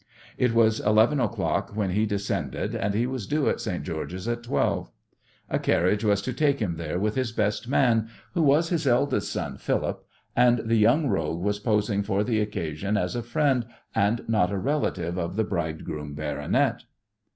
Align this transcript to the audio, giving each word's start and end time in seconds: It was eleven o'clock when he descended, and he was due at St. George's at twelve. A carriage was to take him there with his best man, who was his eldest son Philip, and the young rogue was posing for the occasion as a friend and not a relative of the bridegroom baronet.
It 0.35 0.55
was 0.55 0.79
eleven 0.79 1.19
o'clock 1.19 1.75
when 1.75 1.91
he 1.91 2.07
descended, 2.07 2.73
and 2.73 2.95
he 2.95 3.05
was 3.05 3.27
due 3.27 3.47
at 3.49 3.61
St. 3.61 3.83
George's 3.83 4.27
at 4.27 4.41
twelve. 4.41 4.89
A 5.47 5.59
carriage 5.59 6.03
was 6.03 6.23
to 6.23 6.33
take 6.33 6.59
him 6.59 6.77
there 6.77 6.97
with 6.97 7.13
his 7.13 7.31
best 7.31 7.67
man, 7.67 8.09
who 8.33 8.41
was 8.41 8.69
his 8.69 8.87
eldest 8.87 9.31
son 9.31 9.57
Philip, 9.59 10.03
and 10.35 10.57
the 10.67 10.77
young 10.77 11.05
rogue 11.07 11.43
was 11.43 11.59
posing 11.59 12.01
for 12.01 12.23
the 12.23 12.41
occasion 12.41 12.97
as 12.97 13.15
a 13.15 13.21
friend 13.21 13.67
and 13.93 14.27
not 14.27 14.51
a 14.51 14.57
relative 14.57 15.19
of 15.19 15.35
the 15.35 15.43
bridegroom 15.43 16.15
baronet. 16.15 16.81